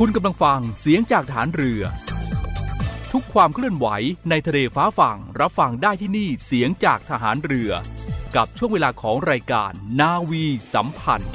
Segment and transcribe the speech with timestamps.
[0.00, 1.82] คุณกำลังฟังเสียงจากฐานเรือ
[3.12, 3.86] ทุกความเคลื่อนไหว
[4.30, 7.70] ในทะเลฟ้าฝั่งรับฟังได้ที่นี่เสียงจากทหารเรือ
[8.36, 11.32] กับช่วงเวลาของรายการนาวีสัมพันธ์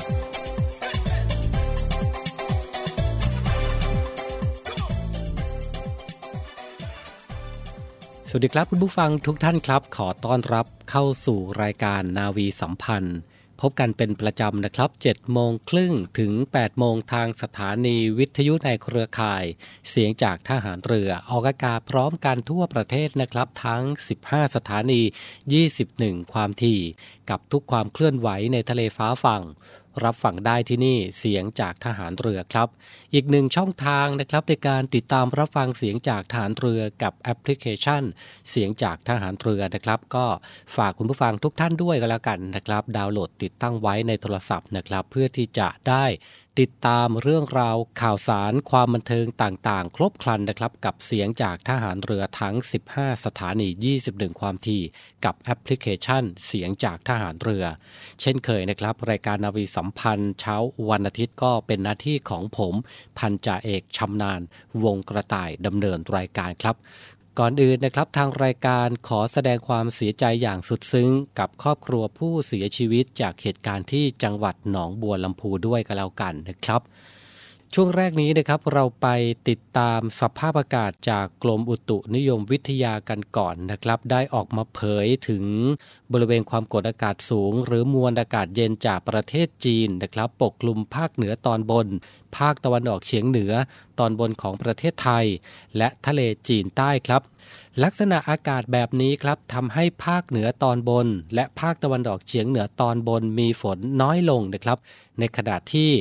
[8.29, 13.17] สวัสดีครับคุณผู้ฟังทุกท่านครับ ขอต้อนรับเข้าสู่รายการนาวีสัมพันธ์
[13.61, 19.45] พบกันเป็นประจำนะครับ 7 โมงครึ่งถึง 8 โมงทางสถานีวิทยุในเครือข่าย
[19.89, 23.83] เสียงจากทหารเรือ ออกอากาศพร้อมกันทั่วประเทศนะครับ ทั้ง
[24.21, 25.01] 15 สถานี
[25.67, 26.81] 21 ความถี่
[27.29, 29.43] กับทุกความเคลื่อนไหวในทะเลฟ้าฝั่ง
[30.03, 32.67] รับฟังได้ที่นี่เสียงจากทหารเรือครับ
[33.13, 38.03] อีกหนึ่งช่องทางนะครับในการติดตามรับฟังเสียงจากทหารเรือกับแอปพลิเคชัน
[38.49, 40.25] เสียงจากทหารเรือนะครับ ก็
[40.75, 46.05] ฝากคุณผู้ฟังทุกท่านด้วยก็แล้วกันนะครับ ดาวน์โหลดติดตั้งไว้ในโทรศัพท์นะครับ เพื่อที่จะได้
[46.59, 52.55] ติดตามเรื่องราวข่าวสารความบันเทิงต่างๆ ครบครันนะครับ กับเสียงจากทหารเรือทั้ง
[52.91, 53.67] 15 สถานี
[54.03, 54.83] 21 ความถี่
[55.25, 57.65] กับแอปพลิเคชันเสียงจากทหารเรือ
[58.21, 60.57] เช่นเคยนะครับ รายการนาวีสัมพันธ์เช้า
[60.89, 62.73] วันอาทิตย์ก็เป็นหน้าที่ของผม
[63.17, 64.41] พันจ่าเอกชำนาญ
[64.83, 66.75] วงกระต่ายดำเนินรายการครับ
[67.39, 71.09] ก่อนอื่นนะครับทางรายการขอแสดงความเสียใจอย่างสุดซึ้ง
[71.39, 76.81] กับครอบครัวผู้เสียชีวิตจากเหตุการณ์ที่จังหวัดหนองบัวลำพูด้วยกันแล้วกันนะครับ
[77.75, 79.07] ช่วงแรกนี้นะครับเราไป
[79.49, 85.43] ติดตามสภาพอากาศจากกรมอุตุนิยมวิทยากันก่อนนะครับ ได้ออกมาเผยถึง
[86.11, 91.87] บริเวณความกดอากาศสูง หรือมวลอากาศเย็นจากประเทศจีนนะครับ ปกคลุมภาคเหนือตอนบน
[92.37, 93.53] ภาคตะวันออกเฉียงเหนือ
[93.99, 95.25] ตอนบนของประเทศไทย
[95.77, 97.21] และทะเลจีนใต้ครับ
[97.83, 104.77] ลักษณะอากาศแบบนี้ครับทำให้ภาคเหนือตอนบน และภาคตะวันออกเฉียงเหนือตอนบนมีฝนน้อยลงนะครับ
[105.19, 105.91] ในขณะที่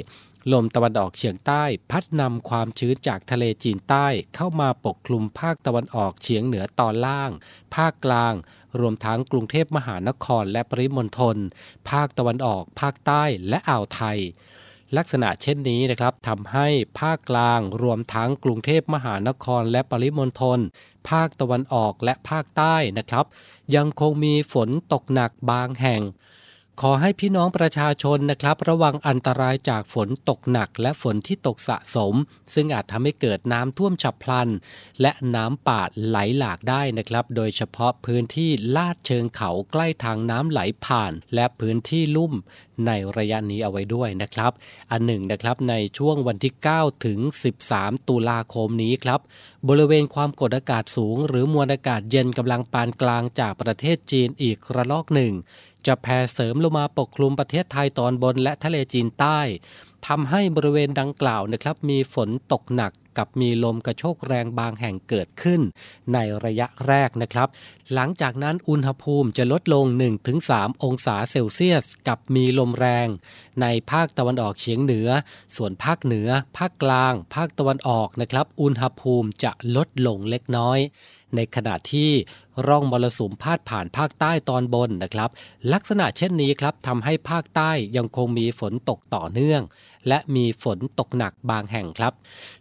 [0.52, 7.30] ลมตะวันออกเฉียงใต้ พัดนำความชื้นจากทะเลจีนใต้เข้ามาปกคลุมภาคตะวันออกเฉียงเหนือตอนล่าง
[7.74, 8.34] ภาคกลาง
[8.80, 11.36] รวมทั้งกรุงเทพมหานครและปริมณฑล
[11.90, 14.18] ภาคตะวันออก ภาคใต้และอ่าวไทย
[14.96, 16.68] ลักษณะเช่นนี้นะครับทำให้
[17.00, 20.58] ภาคกลาง รวมทั้งกรุงเทพมหานครและปริมณฑล
[21.10, 23.26] ภาคตะวันออกและภาคใต้นะครับ
[23.74, 26.02] ยังคงมีฝนตกหนักบางแห่ง
[26.84, 32.14] ขอให้พี่น้องประชาชนนะครับ ระวังอันตรายจากฝนตกหนักและฝนที่ตกสะสม
[32.54, 34.48] ซึ่งอาจทำให้เกิดน้ำท่วมฉับพลัน
[35.00, 42.32] และน้ำป่าไหลหลากได้นะครับ โดยเฉพาะพื้นที่ลาดเชิงเขาใกล้ทางน้ำไหลผ่าน และพื้นที่ลุ่ม
[42.86, 44.52] ในระยะนี้เอาไว้ด้วยนะครับ
[44.90, 47.18] อันหนึ่งนะครับในช่วงวันที่ 9 ถึง
[47.64, 49.20] 13 ตุลาคมนี้ครับ
[49.68, 55.32] บริเวณความกดอากาศสูง หรือมวลอากาศเย็นกำลังปานกลางจากประเทศจีนอีกระลอกหนึ่ง
[55.86, 59.40] จะแผ่เสริมลงมาปกคลุมประเทศไทยตอนบนและทะเลจีนใต้
[60.06, 65.60] ทำให้บริเวณดังกล่าวนะครับ มีฝนตกหนักกับมีลมกระโชกแรงบางแห่งเกิดขึ้น
[66.12, 67.48] ในระยะแรกนะครับ
[67.94, 69.84] หลังจากนั้นอุณหภูมิจะลดลง
[70.34, 73.08] 1-3 องศาเซลเซียส กับมีลมแรง
[73.60, 75.08] ในภาคตะวันออกเฉียงเหนือ
[75.56, 76.28] ส่วนภาคเหนือ
[76.58, 80.78] ภาคกลาง ภาคตะวันออกนะครับ อุณหภูมิจะลดลงเล็กน้อย
[81.36, 82.10] ในขณะที่
[82.66, 85.30] ร่องมรสุมพาดผ่านภาคใต้ตอนบนนะครับ
[85.72, 89.62] ลักษณะเช่นนี้ครับทำให้ภาคใต้ยังคงมีฝนตกต่อเนื่อง
[90.08, 92.12] และมีฝนตกหนักบางแห่งครับ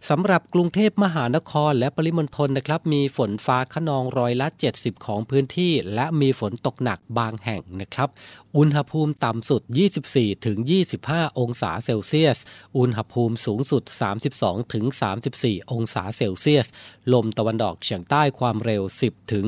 [0.08, 8.08] สำหรับกรุงเทพมหานครและปริมณฑลนะครับ มีฝนฟ้าขนองร้อยละ 70ของพื้นที่และมีฝนตกหนักบางแห่งนะครับ
[8.56, 9.62] อุณหภูมิต่ำสุด
[10.04, 10.58] 24ถึง
[11.00, 12.38] 25 องศาเซลเซียส
[12.78, 13.82] อุณหภูมิสูงสุด
[14.28, 14.84] 32ถึง
[15.28, 16.66] 34 องศาเซลเซียส
[17.12, 19.46] ลมตะวันออกเฉียงใต้ความเร็ว 10ถึง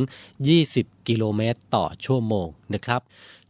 [0.52, 3.00] 20 กิโลเมตรต่อชั่วโมงนะครับ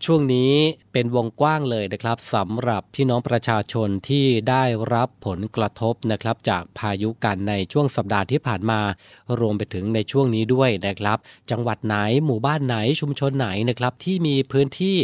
[0.07, 0.55] ช่วงนี้
[0.93, 4.65] เป็นวงกว้างเลยนะครับสำหรับพี่น้องประชาชนที่ได้
[4.95, 8.81] รับผลกระทบนะครับ จากพายุกันในช่วงสัปดาห์ที่ผ่านมา
[9.41, 11.19] รวมไปถึงในช่วงนี้ด้วยนะครับ
[11.51, 14.97] จังหวัดไหนหมู่บ้านไหนชุมชนไหนนะครับ ที่มีพื้นที่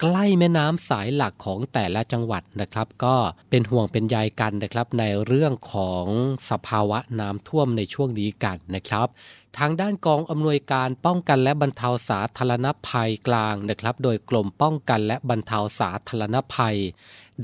[0.00, 3.16] ใกล้แม่น้ำสายหลักของแต่ละจังหวัดนะครับ ก็
[3.50, 6.06] เป็นห่วงเป็นใยกันนะครับ ในเรื่องของ
[6.50, 9.08] สภาวะน้ำท่วมในช่วงนี้กันนะครับ
[9.58, 16.78] ทางด้านกองอำนวยการป้องกันและบรรเทาสาธารณภัยกลางนะครับ โดยกรมป้องกันและบรรเทาสาธารณภัย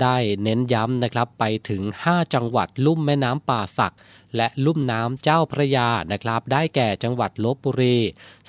[0.01, 3.95] ได้เน้นย้ำนะครับไปถึง 5 จังหวัดลุ่มแม่น้ำป่าสัก
[4.35, 7.97] และลุ่มน้ำเจ้าพระยานะครับ ได้แก่จังหวัดลบบุรี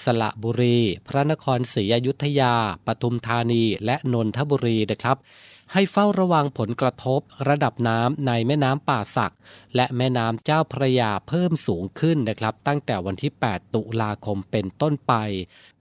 [0.04, 2.54] สระบุรี พระนครศรีอยุธยา
[2.86, 5.16] ปทุมธานี และนนทบุรีนะครับ
[5.72, 9.34] ให้เฝ้าระวังผลกระทบระดับน้ำในแม่น้ำป่าสัก
[9.76, 15.14] และแม่น้ำเจ้าพระยาเพิ่มสูงขึ้นนะครับ ตั้งแต่วันที่ 8 ตุลาคมเป็นต้นไป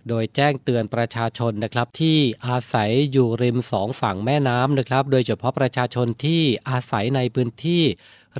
[0.07, 2.17] โดยแจ้งเตือนประชาชนนะครับ ที่
[2.47, 7.83] อาศัยอยู่ริมสองฝั่งแม่น้ำนะครับ โดยเฉพาะประชาชนที่อาศัยในพื้นที่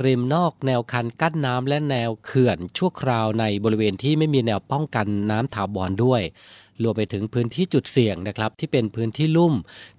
[0.04, 6.22] ริมนอกแนวคันกั้นน้ำและแนวเขื่อนชั่วคราวในบริเวณที่ไม่มีแนวป้องกันน้ำถาวรด้วย
[6.84, 9.54] รวมไปถึงพื้นที่จุดเสี่ยงนะครับที่เป็นพื้นที่ลุ่ม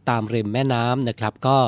[0.09, 1.59] ตามริมแม่น้ำนะครับก็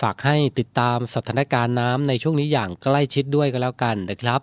[0.00, 4.40] ฝากให้ติดตามสถานการณ์น้ำในช่วงนี้อย่างใกล้ชิดด้วยก็แล้วกันนะครับ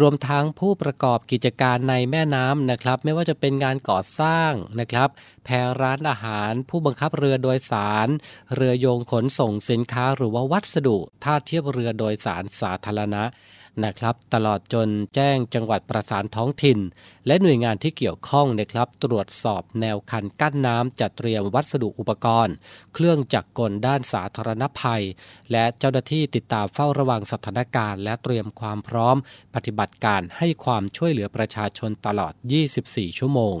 [0.00, 5.08] รวมทั้งผู้ประกอบกิจการในแม่น้ำนะครับ ไม่ว่าจะเป็นงานก่อสร้างนะครับ
[5.44, 5.48] แพ
[5.80, 8.08] ร้านอาหาร ผู้บังคับเรือโดยสาร
[8.54, 13.24] เรือโยงขนส่งสินค้าหรือว่าวัสดุท่าเทียบเรือโดยสารสาธารณะ
[13.84, 16.78] นะครับ ตลอดจนแจ้งจังหวัดประสานท้องถิ่น
[17.26, 22.54] และหน่วยงานที่เกี่ยวข้องนะครับ ตรวจสอบแนวคันกั้นน้ำจัดเตรียมวัสดุอุปกรณ์
[22.94, 25.04] เครื่องจักรกลด้านสาธารณภัย
[25.52, 29.16] และเจ้าหน้าที่ติดตามเฝ้าระวังสถานการณ์ และเตรียมความพร้อม
[29.54, 32.32] ปฏิบัติการให้ความช่วยเหลือประชาชนตลอด
[32.76, 33.56] 24 ชั่วโมง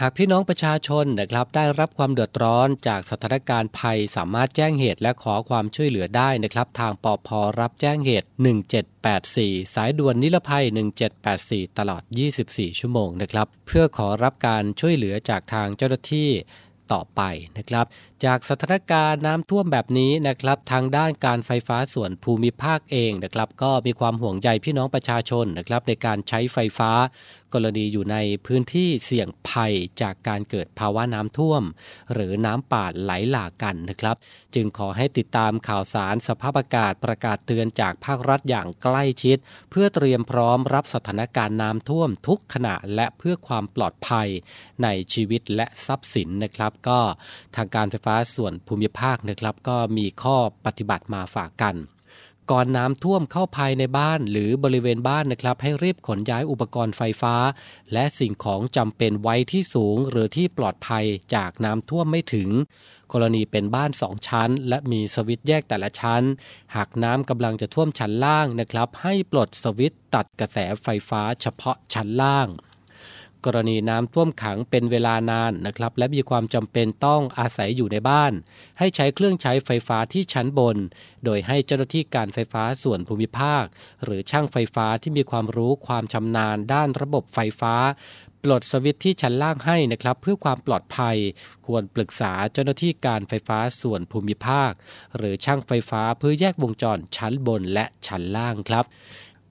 [0.00, 7.28] หากพี่น้องประชาชนนะครับได้รับความเดือดร้อนจากสถานการณ์ภัยสามารถแจ้งเหตุและขอความช่วยเหลือได้นะครับ ทางปอพ
[7.60, 8.28] รับแจ้งเหตุ
[9.02, 10.64] 1784 สายด่วนนิรภัย
[11.20, 12.02] 1784 ตลอด
[12.40, 16.30] 24 ชั่วโมงนะครับ เพื่อขอรับการช่วยเหลือจากทางเจ้าหน้าที่
[16.92, 17.20] ต่อไป
[17.58, 17.86] นะครับ
[18.24, 26.90] จากสถานการณ์น้ำท่วมแบบนี้นะครับ ทางด้านการไฟฟ้าส่วนภูมิภาคเองนะครับ ก็มีความห่วงใยพี่น้องประชาชนนะครับ ในการใช้ไฟฟ้า
[27.54, 28.16] กรณีอยู่ใน
[28.46, 31.62] พื้นที่เสี่ยงภัยจากการเกิดภาวะน้ำท่วม
[32.12, 34.16] หรือน้ำป่าไหลหลากกันนะครับ
[34.54, 39.38] จึงขอให้ติดตามข่าวสารสภาพอากาศประกาศเตือนจากภาครัฐอย่างใกล้ชิด
[39.70, 44.28] เพื่อเตรียมพร้อมรับสถานการณ์น้ำท่วมทุกขณะและเพื่อความปลอดภัย
[44.82, 47.00] ในชีวิตและทรัพย์สินนะครับ ก็
[47.56, 51.76] ทางการไฟฟ้าส่วนภูมิภาคนะครับก็มีข้อปฏิบัติมาฝากกัน
[52.52, 57.36] ก่อนน้ำท่วมเข้าภายในบ้านหรือบริเวณบ้านนะครับให้รีบขนย้ายอุปกรณ์ไฟฟ้า
[57.92, 61.04] และสิ่งของจำเป็นไว้ที่สูงหรือที่ปลอดภัย
[61.34, 62.48] จากน้ำท่วมไม่ถึง
[63.12, 66.22] กรณีเป็นบ้านสองชั้น และมีสวิตช์แยกแต่ละชั้น
[66.74, 72.48] หากน้ำกำลังจะท่วมชั้นล่างนะครับ ให้ปลดสวิตช์ตัดกระแสไฟฟ้าเฉพาะชั้นล่าง
[73.44, 78.32] กรณีน้ำท่วมขังเป็นเวลานานนะครับ และมีความจำเป็นต้องอาศัยอยู่ในบ้าน
[78.78, 80.76] ให้ใช้เครื่องใช้ไฟฟ้าที่ชั้นบน
[81.24, 83.64] โดยให้เจ้าหน้าที่การไฟฟ้าส่วนภูมิภาค
[84.04, 87.74] หรือช่างไฟฟ้าที่มีความรู้ความชำนาญด้านระบบไฟฟ้า
[88.44, 91.16] ปลดสวิตช์ที่ชั้นล่างให้นะครับเพื่อความปลอดภัย
[91.66, 94.70] ควรปรึกษาเจ้าหน้าที่การไฟฟ้าส่วนภูมิภาค
[95.16, 98.84] หรือช่างไฟฟ้าเพื่อแยกวงจรชั้นบนและชั้นล่างครับ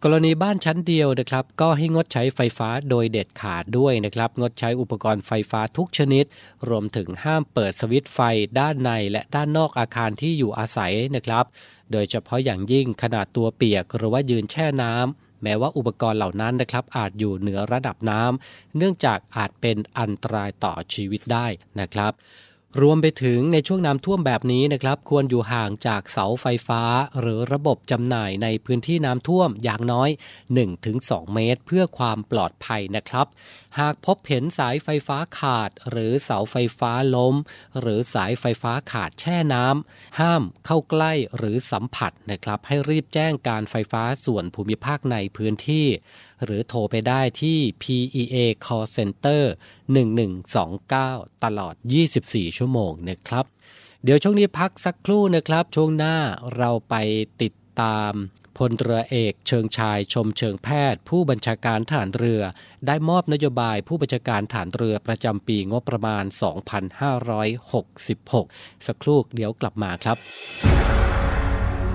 [0.05, 6.25] กรณีบ้านชั้นเดียวนะครับก็ให้งดใช้ไฟฟ้าโดยเด็ดขาดด้วยนะครับ งดใช้อุปกรณ์ไฟฟ้าทุกชนิด
[6.69, 8.19] รวมถึงห้ามเปิดสวิตช์ไฟ
[8.59, 11.45] ด้านในและด้านนอกอาคารที่อยู่อาศัยนะครับ
[11.91, 21.47] โดยเฉพาะอย่างยิ่งขนาดตัวเปียกหรือว่ายืนแช่น้ำแม้ว่าอุปกรณ์เหล่านั้นนะครับ อาจอยู่เหนือระดับน้ำเนื่องจากอาจเป็นอันตรายต่อชีวิตได้
[21.79, 22.13] นะครับ
[22.81, 26.83] รวมไปถึงในช่วงน้ำท่วมแบบนี้นะครับ ควรอยู่ห่างจากเสาไฟฟ้า
[27.19, 30.09] หรือระบบจำหน่ายในพื้นที่น้ำท่วมอย่างน้อย
[30.71, 33.27] 1-2 เมตร เพื่อความปลอดภัยนะครับ
[33.79, 37.35] หากพบเห็นสายไฟฟ้าขาด หรือเสาไฟฟ้าล้ม
[37.79, 45.87] หรือสายไฟฟ้าขาดแช่น้ำห้ามเข้าใกล้หรือสัมผัสนะครับ ให้รีบแจ้งการไฟฟ้าส่วนภูมิภาคในพื้นที่
[46.45, 48.35] หรือโทรไปได้ที่ PEA
[48.65, 49.43] Call Center
[50.61, 51.75] 1129 ตลอด
[52.15, 53.45] 24 ชั่วโมงนะครับ
[54.03, 56.17] เดี๋ยวช่วงนี้พักสักครู่นะครับ ช่วงหน้า
[56.57, 56.95] เราไป
[57.41, 58.13] ติดตาม
[58.57, 62.41] พลเรือเอกเชิงชายชมเชิงแพทย์ ผู้บัญชาการฐานเรือ
[62.87, 66.23] ได้มอบนโยบายผู้บัญชาการฐานเรือประจำปีงบประมาณ
[67.55, 70.17] 2566 สักครู่เดี๋ยวกลับมาครับ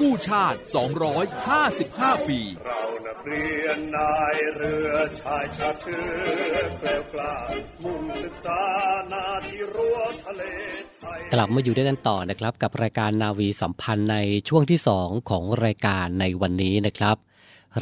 [0.00, 0.58] กู้ชาติ
[1.44, 7.36] 255 ปี เรานักเรียนนายเรือชายชาติเชื้อแกล้วกล้า
[7.82, 8.60] มุ่งศึกษา
[9.12, 10.42] นาที่รั้วทะเล
[11.00, 17.16] ไทยกลับมาอยู่ด้วยกันต่อนะครับ กับรายการนาวีสัมพันธ์ในช่วงที่ 2 ของรายการในวันนี้นะครับ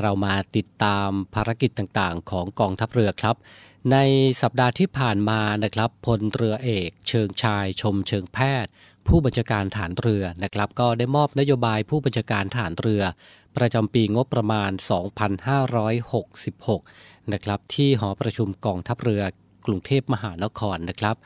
[0.00, 3.36] เรามาติดตามภารกิจต่างๆ ของกองทัพเรือครับ
[3.92, 3.98] ใน
[4.42, 8.70] สัปดาห์ที่ผ่านมานะครับพลเรือเอก เชิงชายชมเชิงแพทย์
[9.08, 13.02] ผู้บัญชาการฐานเรือนะครับ ก็ได้มอบนโยบายผู้บัญชาการฐานเรือ
[13.56, 14.70] ประจำปีงบประมาณ
[16.36, 19.22] 2566 นะครับ ที่หอประชุมกองทัพเรือ
[19.66, 21.16] กรุงเทพมหานครนะครับ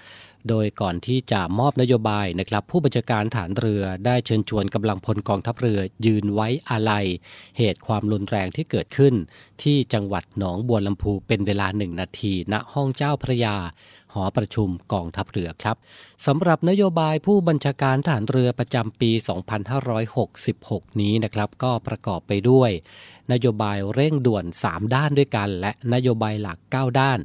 [0.48, 7.06] โดยก่อนที่จะมอบนโยบายนะครับ ผู้บัญชาการฐานเรือได้เชิญชวนกำลังพลกองทัพเรือยืนไว้อาลัย
[7.58, 9.14] เหตุความรุนแรงที่เกิดขึ้น
[9.62, 13.56] ที่จังหวัดหนองบัวลำพูเป็นเวลาหนึ่งนาทีณห้องเจ้าพระยา
[14.16, 15.76] หอประชุมกองทัพเรือครับ
[16.26, 19.10] สำหรับนโยบายผู้บัญชาการฐานเรือประจำปี
[20.26, 22.70] 2566 นี้นะครับก็ประกอบไปด้วย
[23.32, 27.18] นโยบายเร่งด่วน 3 ด้านด้วยกัน และนโยบายหลัก 9 ด้าน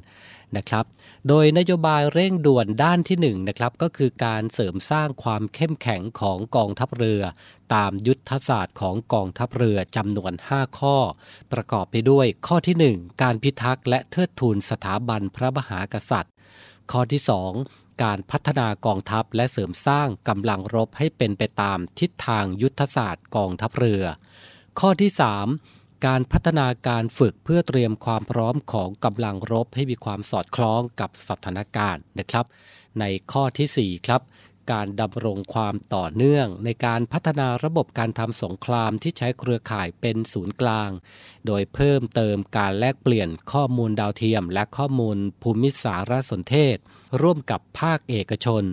[0.58, 0.86] นะครับ
[1.28, 7.22] โดยนโยบายเร่งด่วนด้านที่1นะครับก็คือการเสริมสร้างความเข้มแข็งของกองทัพเรือ
[7.74, 10.98] ตามยุทธศาสตร์ของกองทัพเรือจำนวน 5 ข้อ
[11.54, 16.31] ประกอบไปด้วยข้อที่ 1 การพิทักษ์และเทิดทูนสถาบันพระมหากษัตริย์
[16.92, 17.22] ข้อที่
[17.64, 24.04] 2 การพัฒนากองทัพและเสริมสร้างกำลังรบให้เป็นไปตามทิศทางยุทธศาสตร์กองทัพเรือ
[24.80, 25.12] ข้อที่
[25.58, 32.46] 3 การพัฒนาการฝึกเพื่อเตรียมความพร้อมของกำลังรบให้มีความสอดคล้องกับสถานการณ์นะครับ
[33.00, 34.22] ในข้อทีสี่4 ครับ
[34.72, 40.90] การดำรงความต่อเนื่อง ในการพัฒนาระบบการทำสงครามที่ใช้เครือข่ายเป็นศูนย์กลาง
[41.46, 46.78] โดยเพิ่มเติมการแลกเปลี่ยนข้อมูลดาวเทียม และข้อมูลภูมิสารสนเทศ
[47.22, 48.64] ร่วมกับภาคเอกชน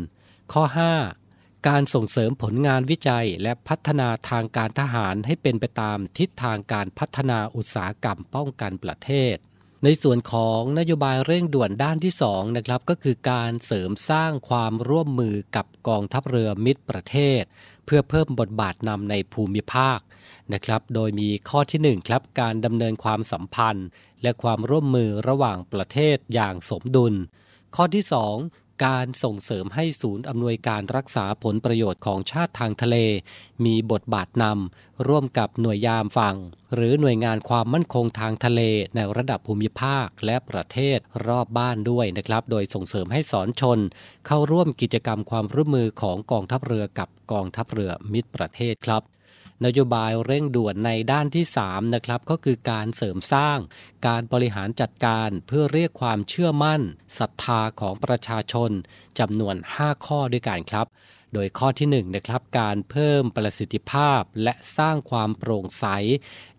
[0.52, 9.36] ข้อ 5 การส่งเสริมผลงานวิจัยและพัฒนาทางการทหารให้เป็นไปตามทิศทางการพัฒนาอุตสาหกรรมป้องกันประเทศ
[9.84, 17.42] ในส่วนของนโยบายเร่งด่วนด้านที่2นะครับก็คือการเสริมสร้างความร่วมมือกับกองทัพเรือมิตรประเทศ
[17.84, 19.98] เพื่อเพิ่มบทบาทนำในภูมิภาค
[20.52, 23.88] นะครับ โดยมีข้อที่1ครับการดำเนินความสัมพันธ์
[24.22, 27.14] และความร่วมมือระหว่างประเทศอย่างสมดุล
[27.76, 32.96] ข้อที่ 2 การส่งเสริมให้ศูนย์อำนวยการรักษาผลประโยชน์ของชาติทางทะเล
[33.64, 36.36] มีบทบาทนำร่วมกับหน่วยยามฝั่ง
[36.74, 38.60] หรือหน่วยงานความมั่นคงทางทะเล
[38.94, 43.78] ในระดับภูมิภาคและประเทศรอบบ้านด้วยนะครับ โดยส่งเสริมให้สอนชน
[44.26, 49.02] เข้าร่วมกิจกรรมความร่วมมือของกองทัพเรือกับกองทัพเรือมิตรประเทศครับ
[49.64, 53.58] นโยบายเร่งด่วนในด้านที่3นะครับก็คือการเสริมสร้าง
[54.06, 56.80] การบริหารจัดการเพื่อเรียกความเชื่อมั่น
[57.18, 58.70] ศรัทธาของประชาชน
[59.18, 60.86] จำนวน 5 ข้อด้วยกันครับ
[61.34, 65.86] โดยข้อที่1นะครับการเพิ่มประสิทธิภาพและสร้างความโปร่งใส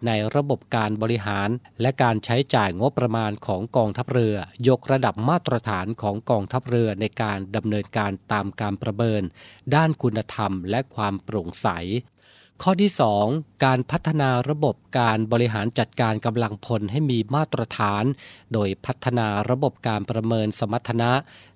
[0.05, 1.49] ในระบบการบริหาร
[1.81, 4.35] และการใช้จ่ายงบประมาณของกองทัพเรือ
[4.67, 9.21] ยกระดับมาตรฐานของกองทัพเรือในการดำเนินการตามการประเมิน
[9.75, 11.67] ด้านคุณธรรมและความโปร่งใส
[12.63, 12.91] ข้อที่
[13.27, 18.03] 2 การพัฒนาระบบการบริหารจัดการกำลังพลให้มีมาตรฐาน
[18.53, 21.11] โดยพัฒนาระบบการประเมินสมรรถนะ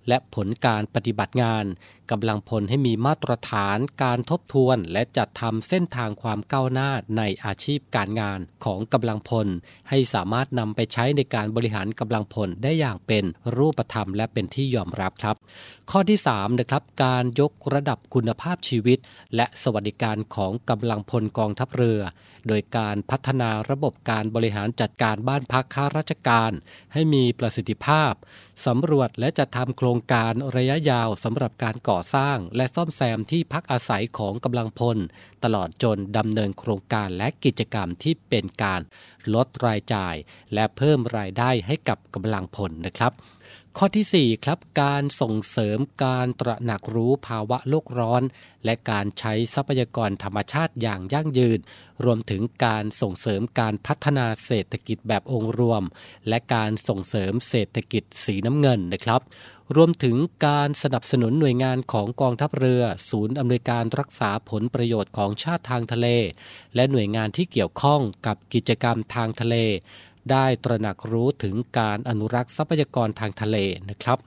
[0.07, 1.65] และผลการปฏิบัติงาน
[2.11, 9.47] กำลังพลให้มีมาตรฐานการทบทวน และจัดทำเส้นทางความก้าวหน้าในอาชีพการงานของกำลังพล
[9.89, 13.23] ให้สามารถนำไปใช้ในการบริหารกำลังพลได้อย่างเป็น
[13.57, 15.35] รูปธรรมและเป็นที่ยอมรับครับ
[15.91, 18.97] ข้อที่3นะครับการยกระดับคุณภาพชีวิต
[19.35, 22.01] และสวัสดิการของกำลังพลกองทัพเรือ
[22.47, 26.51] โดยการพัฒนาระบบการบริหารจัดการบ้านพักข้าราชการ
[26.93, 28.13] ให้มีประสิทธิภาพ
[28.65, 34.97] สำรวจและจัดทำโครงการระยะยาวสำหรับการก่อสร้าง และซ่อมแซมที่พักอาศัยของกำลังพล
[35.43, 38.81] ตลอดจนดำเนินโครงการและกิจกรรมที่เป็นการ
[39.33, 40.15] ลดรายจ่าย
[40.53, 43.13] และเพิ่มรายได้ให้กับกำลังพลนะครับ
[43.77, 48.23] ข้อที่ 4 ครับ การส่งเสริมการตระหนักรู้ภาวะโลกร้อน
[48.65, 51.59] และการใช้ทรัพยากรธรรมชาติอย่างยั่งยืน
[52.05, 55.83] รวมถึงการส่งเสริมการพัฒนาเศรษฐกิจแบบองค์รวม
[56.27, 59.21] และการส่งเสริมเศรษฐกิจสีน้ำเงินนะครับ
[59.75, 60.15] รวมถึง
[60.47, 66.07] การสนับสนุนหน่วยงานของกองทัพเรือ ศูนย์อำนวยการรักษาผลประโยชน์ของชาติทางทะเล
[66.75, 69.57] และหน่วยงานที่เกี่ยวข้องกับกิจกรรมทางทะเล
[70.31, 73.57] ได้ตระหนักรู้ถึงการอนุรักษ์ทรัพยากรทางทะเล
[73.89, 74.19] นะครับ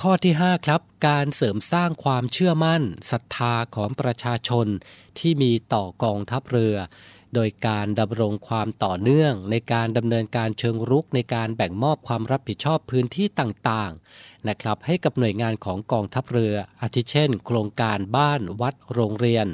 [0.00, 4.66] ข้อที่ 5 ครับ การเสริมสร้างความเชื่อมั่นศรัทธาของประชาชน
[5.18, 6.76] ที่มีต่อกองทัพเรือ
[7.34, 19.46] โดยการดำรงความต่อเนื่องในการดำเนินการเชิงรุกในการแบ่งมอบความรับผิดชอบพื้นที่ต่างๆนะครับให้กับหน่วยงานของกองทัพเรือ อาทิเช่น โครงการบ้านวัดโรงเรียน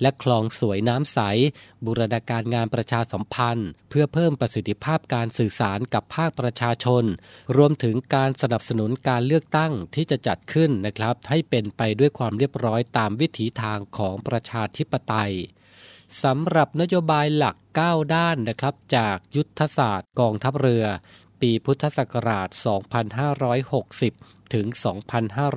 [0.00, 1.18] และคลองสวยน้ำใส
[1.84, 7.04] บูรณาการงานประชาสัมพันธ์ เพื่อเพิ่มประสิทธิภาพการสื่อสารกับภาคประชาชน
[7.56, 15.32] รวมถึงการสนับสนุนการเลือกตั้งที่จะจัดขึ้นนะครับให้เป็นไปด้วยความเรียบร้อยตามวิถีทางของประชาธิปไตย
[16.24, 20.84] สำหรับนโยบายหลัก 9 ด้านนะครับ จากยุทธศาสตร์กองทัพเรือ
[21.40, 24.66] ปีพุทธศักราช 2560 ถึง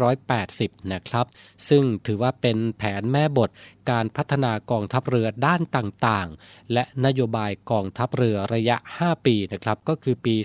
[0.06, 1.26] 2580 นะครับ
[1.70, 3.50] ซึ่งถือว่าเป็นแผนแม่บท
[3.92, 10.36] การพัฒนากองทัพเรือด้านต่างๆ และนโยบายกองทัพเรือระยะ 5 ปีนะครับ ก็คือปี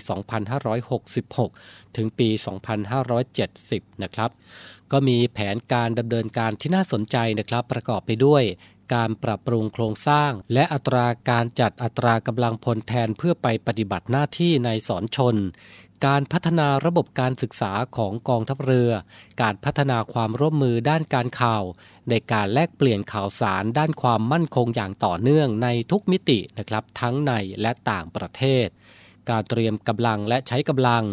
[0.73, 2.29] 2566 ถึงปี
[3.15, 4.29] 2570 นะครับ
[4.91, 8.43] ก็มีแผนการดำเนินการที่น่าสนใจนะครับ ประกอบไปด้วย
[8.93, 15.35] การปรับปรุงโครงสร้าง และอัตราการจัดอัตรากำลังพลแทนเพื่อไปปฏิบัติหน้าที่ในสอนชน
[16.05, 18.91] การพัฒนาระบบการศึกษาของกองทัพเรือ
[19.41, 21.63] การพัฒนาความร่วมมือด้านการข่าว
[22.09, 28.67] ในการแลกเปลี่ยนข่าวสารด้านความมั่นคงอย่างต่อเนื่องในทุกมิตินะครับทั้งในและต่างประเทศ
[29.29, 31.03] การเตรียมกำลังและใช้กำลัง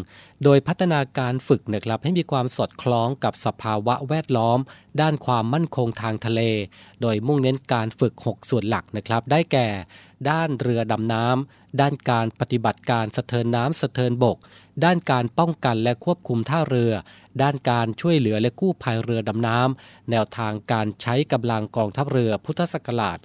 [0.44, 4.59] โดยพัฒนาการฝึกนะครับให้มีความสอดคล้องกับสภาวะแวดล้อม
[5.01, 6.40] ด้านความมั่นคงทางทะเล
[7.03, 9.68] โดยมุ่งเน้นการฝึก 6 ส่วนหลักนะครับได้แก่
[10.31, 14.37] ด้านเรือดำน้ำด้านการปฏิบัติการสะเทินน้ำสะเทินบก
[14.85, 16.92] ด้านการป้องกันและควบคุมท่าเรือ
[17.42, 23.18] ด้านการช่วยเหลือและกู้ภัยเรือดำน้ำ แนวทางการใช้กำลังกองทัพเรือพุทธศักราช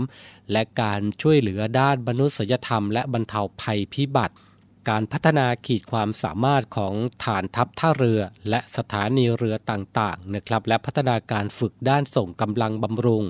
[0.00, 4.34] 2563 และการช่วยเหลือด้านมนุษยธรรมและบรรเทาภัยพิบัติ
[4.88, 6.94] การพัฒนาขีดความสามารถของ
[7.24, 8.20] ฐานทัพท่าเรือ
[8.50, 13.24] และสถานีเรือต่างๆนะครับ และพัฒนาการฝึกด้านส่งกำลังบำรุง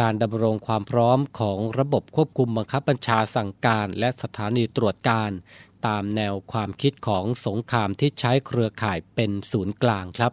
[0.00, 5.30] การดำรงความพร้อมของระบบควบคุมบังคับบัญชาสั่งการ และสถานีตรวจการ
[5.86, 10.32] ตามแนวความคิดของสงครามที่ใช้เครือข่ายเป็นศูนย์กลางครับ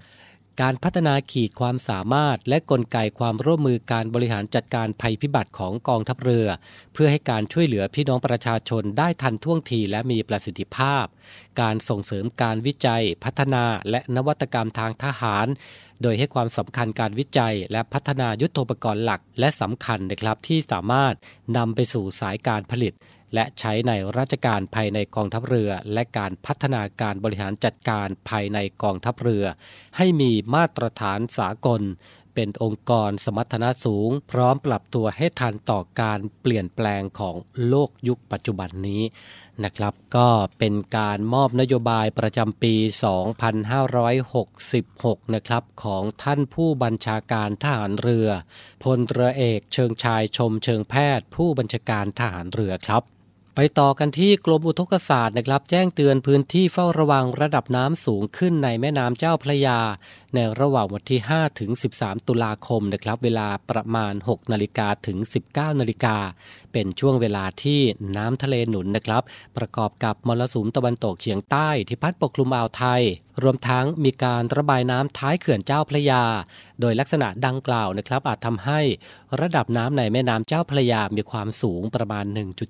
[0.64, 6.48] การพัฒนาขีดความสามารถและกลไกความร่วมมือการบริหารจัดการภัยพิบัติของกองทัพเรือ
[6.94, 11.06] เพื่อให้การช่วยเหลือพี่น้องประชาชนได้ทันท่วงทีและมีประสิทธิภาพ
[11.62, 15.48] การส่งเสริมการวิจัย พัฒนาและนวัตกรรมทางทหาร
[16.02, 21.14] โดยให้ความสำคัญการวิจัยและพัฒนายุทโธปกรณ์หลัก และสำคัญนะครับที่สามารถ
[21.58, 22.94] นำไปสู่สายการผลิต
[23.34, 29.46] และใช้ในราชการภายในกองทัพเรือ และการพัฒนาการบริหารจัดการภายในกองทัพเรือ
[29.98, 31.82] ให้มีมาตรฐานสากล
[32.36, 37.36] เป็นองค์กรสมรรถนะสูง พร้อมปรับตัวให้ทันต่อการเปลี่ยนแปลงของ
[37.68, 39.04] โลกยุคปัจจุบันนี้
[39.64, 42.76] นะครับ ก็เป็นการมอบนโยบายประจำปี
[43.60, 48.28] 2566 นะครับ ของท่านผู้บัญชาการทหารเรือ
[48.84, 53.15] พลเรือเอกเชิงชายชมเชิงแพทย์ ผู้บัญชาการทหารเรือครับ
[53.56, 59.80] ไปต่อกันที่กรมอุทกศาสตร์นะครับ แจ้งเตือนพื้นที่เฝ้าระวังระดับน้ำสูงขึ้นในแม่น้ำเจ้าพระยา
[60.36, 65.18] ในระหว่างวันที่ 5 ถึง 13 ตุลาคมนะครับเวลาประมาณ 6 นาฬิกาถึง
[65.50, 66.18] 19 นาฬิกา
[66.74, 67.80] เป็นช่วงเวลาที่
[68.18, 69.24] น้ำทะเลหนุนนะครับ
[69.58, 73.02] ประกอบกับมรสุมตะวันตกเฉียงใต้ที่พัดปกคลุมอ่าวไทย
[73.44, 76.24] รวมทั้งมีการระบายน้ำท้ายเขื่อนเจ้าพระยา
[76.82, 78.80] โดยลักษณะดังกล่าวนะครับอาจทำให้
[79.42, 82.26] ระดับน้ำในแม่น้ำเจ้าพระยามีความสูงประมาณ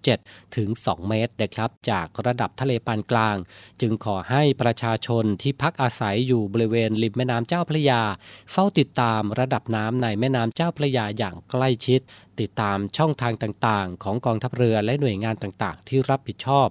[0.06, 3.36] 1.7 ถึง 2 เมตรนะครับ จากระดับทะเลปานกลาง
[3.82, 8.02] จึงขอให้ประชาชนที่พักอาศัยอยู่บริเวณริมแม่น้ำเจ้า้าพระยา
[8.52, 12.02] เฝ้าติดตามระดับน้ำในแม่น้ำเจ้าพระยาอย่างใกล้ชิด
[12.40, 16.68] ติดตามช่องทางต่างๆ ของกองทัพเรือและหน่วยงานต่างๆ ที่รับผิดชอบ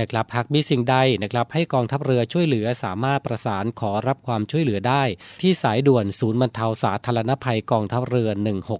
[0.00, 5.02] นะครับหากมีสิ่งใดนะครับให้กองทัพเรือช่วยเหลือสามารถประสานขอรับความช่วยเหลือได้
[5.42, 8.30] ที่สายด่วนศูนย์บรรเทาสาธารณภัยกองทัพเรือ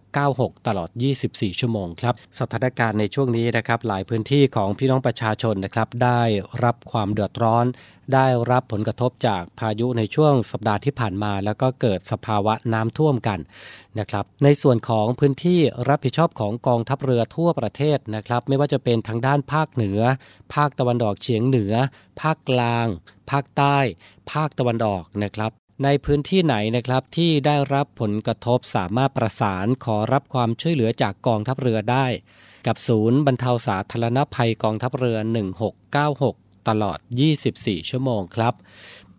[0.09, 0.91] 1696 ตลอด
[1.25, 6.23] 24 ชั่วโมงครับสถานการณ์ในช่วงนี้นะครับหลายพื้นที่ของพี่น้องประชาชนนะครับได้
[6.65, 7.67] รับความเดือดร้อน
[8.15, 13.39] ได้รับผลกระทบจากพายุในช่วงสัปดาห์ที่ผ่านมา แล้วก็เกิดสภาวะน้ำท่วมกัน
[13.99, 20.01] นะครับ ในส่วนของพื้นที่รับผิดชอบของกองทัพเรือทั่วประเทศนะครับ ไม่ว่าจะเป็นทางด้านภาคเหนือ
[20.55, 21.75] ภาคตะวันออกเฉียงเหนือ
[22.21, 22.87] ภาคกลาง
[23.31, 23.79] ภาคใต้
[24.33, 25.51] ภาคตะวันออกนะครับ
[25.85, 32.07] ในพื้นที่ไหนนะครับที่ได้รับผลกระทบสามารถประสานขอรับความช่วยเหลือจากกองทัพเรือได้
[32.67, 35.19] กับศูนย์บรรเทาสาธารณภัยกองทัพเรือ
[35.87, 36.99] 1696 ตลอด
[37.45, 38.55] 24 ชั่วโมงครับ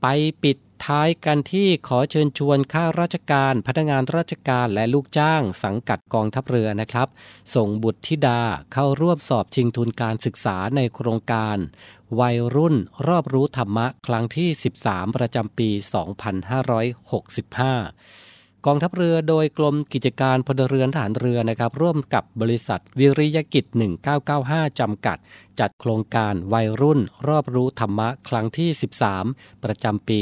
[0.02, 0.06] ไป
[0.44, 7.08] ปิดท้ายกันที่ขอเชิญชวนข้าราชการ พนักงานราชการและลูกจ้าง สังกัดกองทัพเรือนะครับ
[7.56, 8.42] ส่งบุตรธิดา
[8.74, 11.58] เข้าร่วมสอบชิงทุนการศึกษาในโครงการ
[12.20, 12.76] วัยรุ่น
[13.08, 14.50] รอบรู้ธรรมะครั้งที่
[14.84, 15.80] 13 ประจำปี 2565
[18.66, 23.66] กองทัพเรือโดยกรมกิจการพลเรือนฐานเรือนะครับร่วมกับบริษัทวิริยกิจ
[24.22, 25.18] 1995 จำกัด
[25.60, 28.70] จัดโครงการวัยรุ่นรอบรู้ธรรมะครั้งที่
[29.18, 30.20] 13 ประจำปี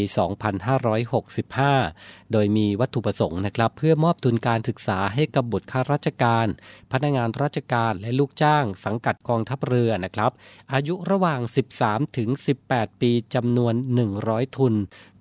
[1.30, 6.48] 2565 โดยมีวัตถุประสงค์นะครับ เพื่อมอบทุนการศึกษาให้กับบุตรข้าราชการ
[6.92, 10.32] พนักงานราชการและลูกจ้าง สังกัดกองทัพเรือนะครับ
[10.74, 11.40] อายุระหว่าง
[11.78, 12.30] 13 ถึง
[12.66, 13.74] 18 ปีจำนวน
[14.16, 14.76] 100 ทุน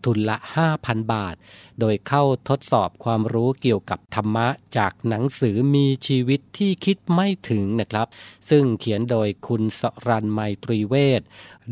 [0.06, 0.36] ทุนละ
[0.74, 1.36] 5,000 บาท
[1.80, 8.06] โดยเข้าทดสอบความรู้เกี่ยวกับธรรมะจากหนังสือมีชีวิตที่คิดไม่ถึงนะครับ
[8.50, 11.22] ซึ่งเขียนโดยคุณสรันไมตรีเวท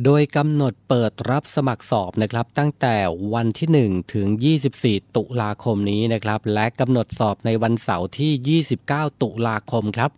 [0.04, 2.96] โดยกำหนดเปิดรับสมัครสอบนะครับตั้งแต่
[3.34, 4.26] วันที่ 1 ถึง
[4.72, 10.10] 24 ตุลาคมนี้นะครับ และกำหนดสอบในวันเสาร์ที่ 29 ตุลาคมครับ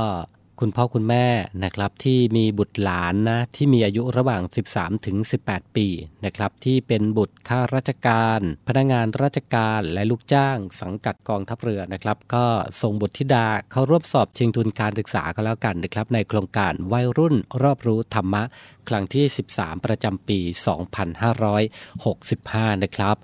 [0.62, 1.26] คุณพ่อคุณแม่
[1.64, 4.42] นะครับที่มีบุตรหลานนะที่มีอายุระหว่าง
[4.74, 5.16] 13 ถึง
[5.46, 5.86] 18 ปี
[6.24, 12.46] นะครับที่เป็นบุตรข้าราชการ พนักงานราชการและลูกจ้าง สังกัดกองทัพเรือนะครับ ก็
[12.82, 18.42] ส่งบุตรธิดาเข้าร่วมสอบชิงทุนการศึกษาก็แล้วกันนะครับ ในโครงการวัยรุ่นรอบรู้ธรรมะ
[18.88, 20.38] ครั้งที่ 13 ประจำปี
[22.00, 23.16] 2565 นะครับ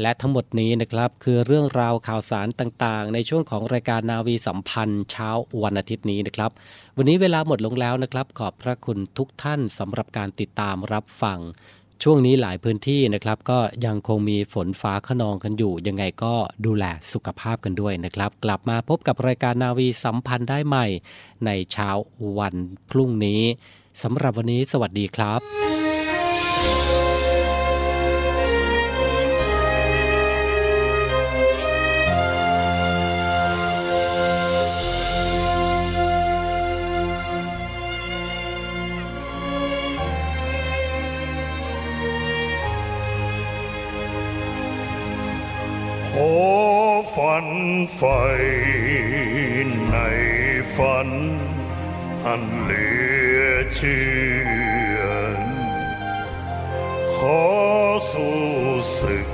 [0.00, 5.28] และทั้งหมดนี้นะครับคือเรื่องราวข่าวสารต่างๆ ในช่วงของรายการนาวีสัมพันธ์เช้า
[5.62, 6.50] วันอาทิตย์นี้นะครับ
[6.96, 11.38] วันนี้เวลาหมดลงแล้วนะครับ ขอบพระคุณทุกท่านสำหรับการติดตามรับฟัง
[12.02, 16.34] ช่วงนี้หลายพื้นที่นะครับ ก็ยังคงมีฝนฟ้าขนองกันอยู่ ยังไงก็
[16.66, 20.86] ดูแลสุขภาพกันด้วยนะครับ กลับมาพบกับรายการนาวีสัมพันธ์ได้ใหม่
[21.46, 21.88] ในเช้า
[22.38, 22.54] วัน
[22.90, 23.42] พรุ่งนี้
[24.02, 25.87] สำหรับวันนี้ สวัสดีครับ
[47.22, 47.48] ฝัน
[47.96, 48.02] ไฟ
[49.90, 49.96] ใน
[50.74, 51.08] ฝัน
[52.26, 52.88] อันเหลื
[53.38, 53.42] อ
[53.74, 54.04] เชื่
[54.98, 55.00] อ
[57.16, 57.42] ขอ
[58.12, 58.38] สู้
[58.98, 59.30] ศึก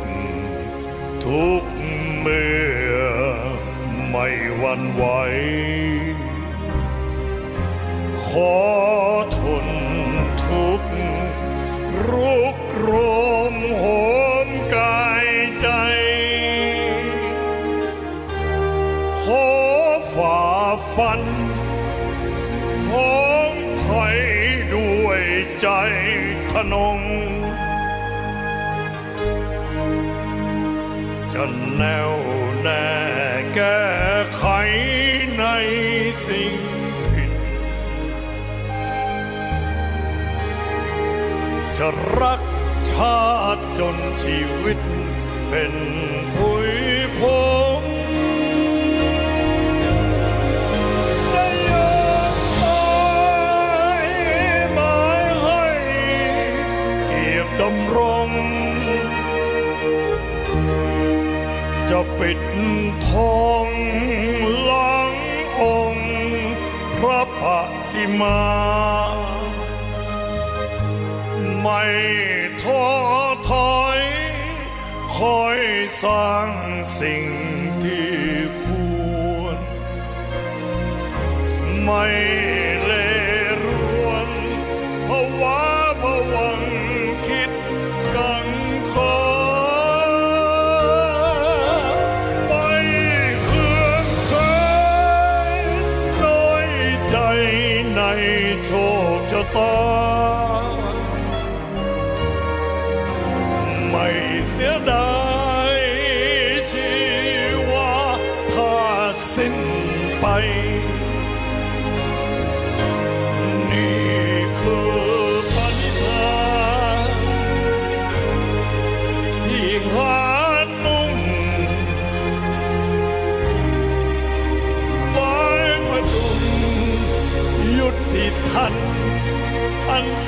[1.25, 1.65] ทุก
[2.21, 2.55] เมื่
[2.93, 2.97] อ
[4.11, 4.27] ไม่
[4.59, 5.05] หวันไหว
[8.25, 8.74] ขอ
[26.75, 26.99] นง
[31.33, 31.45] จะ
[31.77, 32.13] แน่ว
[32.63, 32.87] แน่
[33.55, 33.85] แก้
[34.37, 34.45] ไข
[35.39, 35.45] ใน
[36.27, 36.55] สิ่ง
[37.13, 37.33] ผิด
[41.79, 41.89] จะ
[42.21, 42.41] รัก
[42.91, 43.23] ชา
[43.57, 44.79] ติจนชีวิต
[45.49, 45.73] เป็น
[46.35, 46.71] ผุย
[47.19, 47.21] พ
[47.64, 47.64] ง
[62.19, 62.41] ปิด
[63.09, 63.69] ทอง
[64.65, 65.15] หลัง
[65.63, 65.65] อ
[65.95, 66.13] งค์
[66.99, 67.45] พระป
[67.93, 68.43] ฏิมา
[71.61, 71.83] ไม่
[72.63, 72.85] ท้อ
[73.51, 74.01] ถอย
[75.17, 75.59] คอย
[76.03, 76.51] สร้าง
[77.01, 77.27] สิ่ง
[77.83, 78.15] ที่
[78.63, 78.65] ค
[79.39, 79.59] วร
[81.85, 82.05] ไม่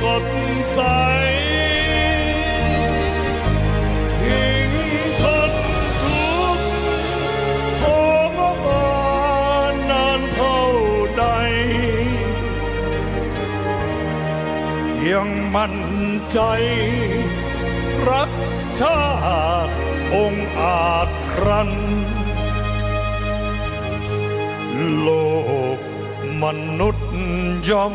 [0.00, 0.24] สด
[0.72, 0.80] ใส
[4.20, 4.70] ทิ้ง
[5.22, 5.52] ทน
[6.02, 6.68] ทุกข์
[7.82, 7.84] ท
[8.36, 8.88] รมา
[9.72, 10.60] นนานเท่า
[11.18, 11.24] ใด
[15.10, 15.76] ยังมั่น
[16.32, 16.38] ใจ
[18.08, 18.30] รัก
[18.78, 19.00] ชา
[19.66, 19.74] ติ
[20.14, 21.70] องค์อาจครัน
[24.98, 25.08] โล
[25.76, 25.78] ก
[26.42, 26.44] ม
[26.78, 27.08] นุษย์
[27.70, 27.94] ย่อม